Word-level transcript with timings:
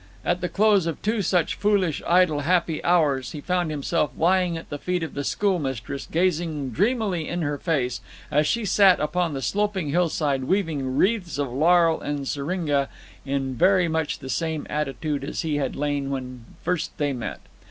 At 0.25 0.41
the 0.41 0.49
close 0.49 0.87
of 0.87 0.99
two 1.03 1.21
such 1.21 1.53
foolish, 1.53 2.01
idle, 2.07 2.39
happy 2.39 2.83
hours 2.83 3.33
he 3.33 3.39
found 3.39 3.69
himself 3.69 4.09
lying 4.17 4.57
at 4.57 4.69
the 4.71 4.79
feet 4.79 5.03
of 5.03 5.13
the 5.13 5.23
schoolmistress, 5.23 6.07
gazing 6.11 6.71
dreamily 6.71 7.27
in 7.29 7.43
her 7.43 7.59
face, 7.59 8.01
as 8.31 8.47
she 8.47 8.65
sat 8.65 8.99
upon 8.99 9.35
the 9.35 9.43
sloping 9.43 9.89
hillside 9.89 10.45
weaving 10.45 10.97
wreaths 10.97 11.37
of 11.37 11.53
laurel 11.53 12.01
and 12.01 12.27
syringa, 12.27 12.89
in 13.27 13.53
very 13.53 13.87
much 13.87 14.17
the 14.17 14.29
same 14.29 14.65
attitude 14.71 15.23
as 15.23 15.43
he 15.43 15.57
had 15.57 15.75
lain 15.75 16.09
when 16.09 16.45
first 16.63 16.97
they 16.97 17.13
met. 17.13 17.39